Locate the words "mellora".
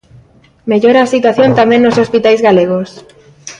0.71-0.99